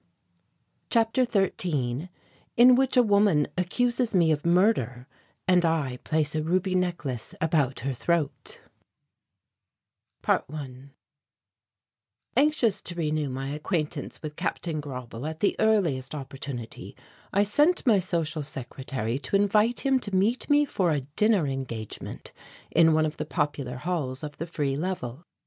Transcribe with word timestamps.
CHAPTER 0.89 1.25
XIII 1.25 2.09
IN 2.57 2.73
WHICH 2.75 2.97
A 2.97 3.03
WOMAN 3.03 3.47
ACCUSES 3.55 4.15
ME 4.15 4.31
OF 4.31 4.43
MURDER 4.47 5.05
AND 5.47 5.63
I 5.63 5.99
PLACE 6.03 6.33
A 6.33 6.41
RUBY 6.41 6.73
NECKLACE 6.73 7.35
ABOUT 7.39 7.81
HER 7.81 7.93
THROAT 7.93 8.61
~1~ 10.23 10.89
Anxious 12.35 12.81
to 12.81 12.95
renew 12.95 13.29
my 13.29 13.49
acquaintance 13.51 14.23
with 14.23 14.35
Captain 14.35 14.81
Grauble 14.81 15.27
at 15.29 15.39
the 15.41 15.55
earliest 15.59 16.15
opportunity, 16.15 16.95
I 17.31 17.43
sent 17.43 17.85
my 17.85 17.99
social 17.99 18.41
secretary 18.41 19.19
to 19.19 19.35
invite 19.35 19.81
him 19.81 19.99
to 19.99 20.15
meet 20.15 20.49
me 20.49 20.65
for 20.65 20.89
a 20.89 21.01
dinner 21.15 21.45
engagement 21.45 22.31
in 22.71 22.93
one 22.93 23.05
of 23.05 23.17
the 23.17 23.25
popular 23.27 23.75
halls 23.75 24.23
of 24.23 24.37
the 24.37 24.47
Free 24.47 24.75
Level. 24.75 25.27